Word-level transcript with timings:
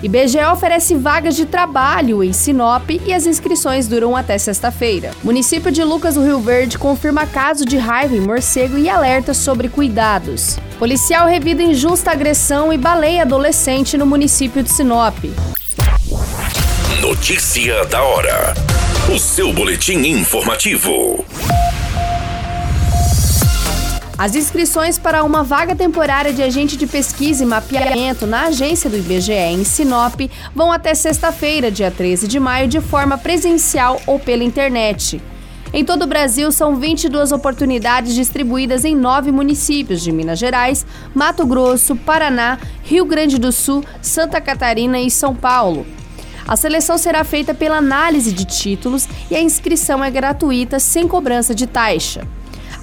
IBGE 0.00 0.38
oferece 0.52 0.94
vagas 0.94 1.34
de 1.34 1.44
trabalho 1.44 2.22
em 2.22 2.32
Sinop 2.32 2.88
e 2.90 3.12
as 3.12 3.26
inscrições 3.26 3.88
duram 3.88 4.14
até 4.14 4.38
sexta-feira. 4.38 5.10
Município 5.24 5.72
de 5.72 5.82
Lucas 5.82 6.14
do 6.14 6.24
Rio 6.24 6.38
Verde 6.38 6.78
confirma 6.78 7.26
caso 7.26 7.64
de 7.64 7.76
raiva 7.76 8.14
em 8.14 8.20
morcego 8.20 8.78
e 8.78 8.88
alerta 8.88 9.34
sobre 9.34 9.68
cuidados. 9.68 10.56
Policial 10.78 11.26
revida 11.26 11.64
injusta 11.64 12.12
agressão 12.12 12.72
e 12.72 12.78
baleia 12.78 13.22
adolescente 13.22 13.98
no 13.98 14.06
município 14.06 14.62
de 14.62 14.70
Sinop. 14.70 15.16
Notícia 17.00 17.84
da 17.86 18.00
hora. 18.00 18.54
O 19.12 19.18
seu 19.18 19.52
boletim 19.52 19.98
informativo. 20.06 21.24
As 24.18 24.34
inscrições 24.34 24.98
para 24.98 25.22
uma 25.22 25.44
vaga 25.44 25.76
temporária 25.76 26.32
de 26.32 26.42
agente 26.42 26.76
de 26.76 26.88
pesquisa 26.88 27.44
e 27.44 27.46
mapeamento 27.46 28.26
na 28.26 28.46
agência 28.46 28.90
do 28.90 28.96
IBGE 28.96 29.32
em 29.32 29.62
Sinop 29.62 30.20
vão 30.52 30.72
até 30.72 30.92
sexta-feira, 30.92 31.70
dia 31.70 31.88
13 31.88 32.26
de 32.26 32.40
maio, 32.40 32.66
de 32.66 32.80
forma 32.80 33.16
presencial 33.16 34.02
ou 34.08 34.18
pela 34.18 34.42
internet. 34.42 35.22
Em 35.72 35.84
todo 35.84 36.02
o 36.02 36.06
Brasil, 36.08 36.50
são 36.50 36.74
22 36.74 37.30
oportunidades 37.30 38.12
distribuídas 38.12 38.84
em 38.84 38.96
nove 38.96 39.30
municípios 39.30 40.02
de 40.02 40.10
Minas 40.10 40.40
Gerais, 40.40 40.84
Mato 41.14 41.46
Grosso, 41.46 41.94
Paraná, 41.94 42.58
Rio 42.82 43.04
Grande 43.04 43.38
do 43.38 43.52
Sul, 43.52 43.84
Santa 44.02 44.40
Catarina 44.40 44.98
e 44.98 45.12
São 45.12 45.32
Paulo. 45.32 45.86
A 46.44 46.56
seleção 46.56 46.98
será 46.98 47.22
feita 47.22 47.54
pela 47.54 47.76
análise 47.76 48.32
de 48.32 48.44
títulos 48.44 49.08
e 49.30 49.36
a 49.36 49.40
inscrição 49.40 50.02
é 50.02 50.10
gratuita, 50.10 50.80
sem 50.80 51.06
cobrança 51.06 51.54
de 51.54 51.68
taxa. 51.68 52.26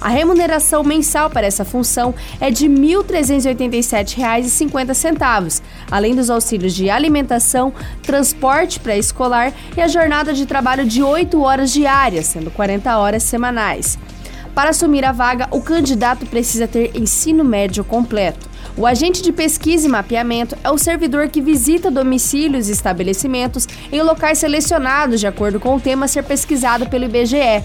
A 0.00 0.08
remuneração 0.08 0.82
mensal 0.84 1.28
para 1.30 1.46
essa 1.46 1.64
função 1.64 2.14
é 2.40 2.50
de 2.50 2.66
R$ 2.68 2.74
1.387,50, 2.74 5.62
além 5.90 6.14
dos 6.14 6.28
auxílios 6.28 6.74
de 6.74 6.90
alimentação, 6.90 7.72
transporte 8.02 8.78
pré-escolar 8.78 9.54
e 9.76 9.80
a 9.80 9.88
jornada 9.88 10.32
de 10.32 10.46
trabalho 10.46 10.84
de 10.84 11.02
8 11.02 11.40
horas 11.40 11.72
diárias, 11.72 12.26
sendo 12.26 12.50
40 12.50 12.98
horas 12.98 13.22
semanais. 13.22 13.98
Para 14.54 14.70
assumir 14.70 15.04
a 15.04 15.12
vaga, 15.12 15.46
o 15.50 15.60
candidato 15.60 16.24
precisa 16.26 16.66
ter 16.66 16.96
ensino 16.96 17.44
médio 17.44 17.84
completo. 17.84 18.48
O 18.76 18.86
agente 18.86 19.22
de 19.22 19.32
pesquisa 19.32 19.86
e 19.86 19.90
mapeamento 19.90 20.56
é 20.62 20.70
o 20.70 20.78
servidor 20.78 21.28
que 21.28 21.40
visita 21.40 21.90
domicílios 21.90 22.68
e 22.68 22.72
estabelecimentos 22.72 23.66
em 23.90 24.02
locais 24.02 24.38
selecionados 24.38 25.20
de 25.20 25.26
acordo 25.26 25.58
com 25.60 25.76
o 25.76 25.80
tema 25.80 26.04
a 26.04 26.08
ser 26.08 26.24
pesquisado 26.24 26.86
pelo 26.86 27.04
IBGE. 27.04 27.64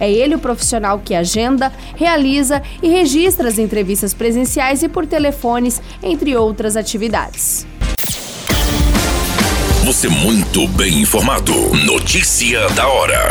É 0.00 0.10
ele 0.10 0.34
o 0.34 0.38
profissional 0.38 0.98
que 0.98 1.14
agenda, 1.14 1.70
realiza 1.94 2.62
e 2.82 2.88
registra 2.88 3.48
as 3.48 3.58
entrevistas 3.58 4.14
presenciais 4.14 4.82
e 4.82 4.88
por 4.88 5.06
telefones, 5.06 5.80
entre 6.02 6.34
outras 6.34 6.76
atividades. 6.76 7.66
Você 9.84 10.08
muito 10.08 10.66
bem 10.68 11.00
informado. 11.00 11.52
Notícia 11.84 12.68
da 12.70 12.88
hora 12.88 13.28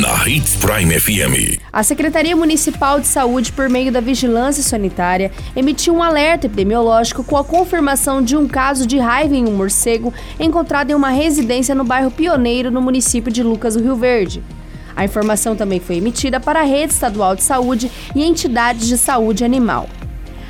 na 0.00 0.28
Hits 0.28 0.56
Prime 0.56 0.98
FM. 0.98 1.60
A 1.72 1.82
Secretaria 1.82 2.34
Municipal 2.34 2.98
de 2.98 3.06
Saúde, 3.06 3.52
por 3.52 3.68
meio 3.68 3.92
da 3.92 4.00
Vigilância 4.00 4.62
Sanitária, 4.62 5.30
emitiu 5.54 5.94
um 5.94 6.02
alerta 6.02 6.46
epidemiológico 6.46 7.22
com 7.22 7.36
a 7.36 7.44
confirmação 7.44 8.22
de 8.22 8.36
um 8.36 8.48
caso 8.48 8.86
de 8.86 8.98
raiva 8.98 9.34
em 9.34 9.46
um 9.46 9.56
morcego 9.56 10.12
encontrado 10.38 10.90
em 10.90 10.94
uma 10.94 11.10
residência 11.10 11.74
no 11.74 11.84
bairro 11.84 12.10
Pioneiro, 12.10 12.70
no 12.70 12.82
município 12.82 13.32
de 13.32 13.42
Lucas 13.42 13.74
do 13.74 13.82
Rio 13.82 13.94
Verde. 13.94 14.42
A 14.96 15.04
informação 15.04 15.56
também 15.56 15.80
foi 15.80 15.96
emitida 15.96 16.38
para 16.38 16.60
a 16.60 16.64
Rede 16.64 16.92
Estadual 16.92 17.34
de 17.34 17.42
Saúde 17.42 17.90
e 18.14 18.22
entidades 18.22 18.86
de 18.86 18.96
saúde 18.96 19.44
animal. 19.44 19.88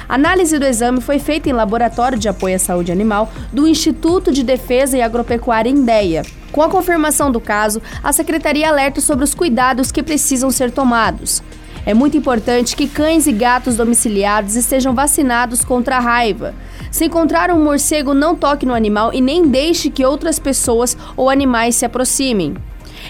A 0.09 0.15
análise 0.17 0.59
do 0.59 0.65
exame 0.67 1.01
foi 1.01 1.19
feita 1.19 1.49
em 1.49 1.53
laboratório 1.53 2.19
de 2.19 2.29
apoio 2.29 2.57
à 2.57 2.59
saúde 2.59 2.93
animal 2.93 3.33
do 3.53 3.67
Instituto 3.67 4.31
de 4.31 4.43
Defesa 4.43 4.99
e 4.99 5.03
Agropecuária 5.03 5.71
Indeia. 5.71 6.23
Com 6.53 6.63
a 6.63 6.69
confirmação 6.69 7.33
do 7.33 7.41
caso, 7.41 7.81
a 8.03 8.13
secretaria 8.13 8.69
alerta 8.69 9.01
sobre 9.01 9.25
os 9.25 9.35
cuidados 9.35 9.91
que 9.91 10.03
precisam 10.03 10.51
ser 10.51 10.71
tomados. 10.71 11.43
É 11.87 11.93
muito 11.93 12.17
importante 12.17 12.77
que 12.77 12.89
cães 12.89 13.27
e 13.27 13.33
gatos 13.33 13.77
domiciliados 13.77 14.57
estejam 14.57 14.95
vacinados 14.95 15.65
contra 15.65 15.97
a 15.97 16.01
raiva. 16.01 16.55
Se 16.91 17.07
encontrar 17.07 17.51
um 17.51 17.63
morcego, 17.63 18.15
não 18.15 18.37
toque 18.37 18.65
no 18.65 18.75
animal 18.75 19.13
e 19.13 19.21
nem 19.21 19.49
deixe 19.49 19.91
que 19.91 20.05
outras 20.05 20.39
pessoas 20.39 20.97
ou 21.17 21.29
animais 21.29 21.77
se 21.77 21.85
aproximem. 21.85 22.55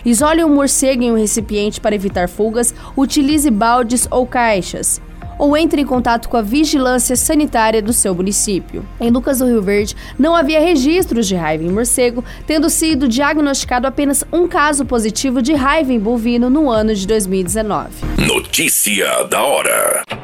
Isole 0.04 0.44
um 0.44 0.54
morcego 0.54 1.02
em 1.02 1.10
um 1.10 1.16
recipiente 1.16 1.80
para 1.80 1.94
evitar 1.94 2.28
fugas, 2.28 2.74
utilize 2.96 3.50
baldes 3.50 4.06
ou 4.10 4.26
caixas. 4.26 5.00
Ou 5.38 5.56
entre 5.56 5.80
em 5.80 5.86
contato 5.86 6.28
com 6.28 6.36
a 6.36 6.42
vigilância 6.42 7.16
sanitária 7.16 7.82
do 7.82 7.92
seu 7.92 8.14
município. 8.14 8.86
Em 9.00 9.10
Lucas 9.10 9.38
do 9.38 9.46
Rio 9.46 9.62
Verde, 9.62 9.96
não 10.18 10.34
havia 10.36 10.60
registros 10.60 11.26
de 11.26 11.34
raiva 11.34 11.64
em 11.64 11.72
morcego, 11.72 12.22
tendo 12.46 12.70
sido 12.70 13.08
diagnosticado 13.08 13.86
apenas 13.86 14.22
um 14.32 14.46
caso 14.46 14.84
positivo 14.84 15.42
de 15.42 15.54
raiva 15.54 15.92
em 15.92 15.98
bovino 15.98 16.48
no 16.48 16.70
ano 16.70 16.94
de 16.94 17.06
2019. 17.06 17.90
Notícia 18.18 19.24
da 19.24 19.42
hora. 19.42 20.23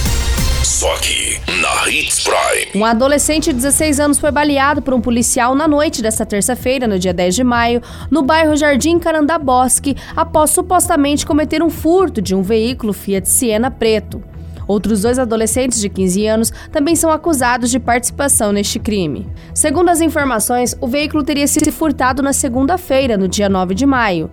Só 0.81 0.95
aqui, 0.95 1.39
na 1.61 1.87
Hits 1.87 2.23
Prime. 2.23 2.71
Um 2.73 2.83
adolescente 2.83 3.53
de 3.53 3.53
16 3.53 3.99
anos 3.99 4.17
foi 4.17 4.31
baleado 4.31 4.81
por 4.81 4.95
um 4.95 4.99
policial 4.99 5.53
na 5.53 5.67
noite 5.67 6.01
desta 6.01 6.25
terça-feira, 6.25 6.87
no 6.87 6.97
dia 6.97 7.13
10 7.13 7.35
de 7.35 7.43
maio, 7.43 7.83
no 8.09 8.23
bairro 8.23 8.55
Jardim 8.55 8.97
Carandá 8.97 9.37
Bosque, 9.37 9.95
após 10.15 10.49
supostamente 10.49 11.23
cometer 11.23 11.61
um 11.61 11.69
furto 11.69 12.19
de 12.19 12.33
um 12.33 12.41
veículo 12.41 12.93
Fiat 12.93 13.29
Siena 13.29 13.69
preto. 13.69 14.23
Outros 14.67 15.01
dois 15.01 15.19
adolescentes 15.19 15.79
de 15.79 15.89
15 15.89 16.27
anos 16.27 16.53
também 16.71 16.95
são 16.95 17.11
acusados 17.11 17.69
de 17.69 17.79
participação 17.79 18.51
neste 18.51 18.79
crime. 18.79 19.27
Segundo 19.53 19.89
as 19.89 20.01
informações, 20.01 20.75
o 20.79 20.87
veículo 20.87 21.23
teria 21.23 21.47
sido 21.47 21.71
furtado 21.71 22.21
na 22.21 22.33
segunda-feira, 22.33 23.17
no 23.17 23.27
dia 23.27 23.49
9 23.49 23.73
de 23.73 23.85
maio. 23.85 24.29